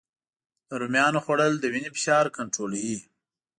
د 0.67 0.69
رومیانو 0.81 1.19
خوړل 1.25 1.53
د 1.59 1.65
وینې 1.73 1.89
فشار 1.95 2.25
کنټرولوي 2.37 2.97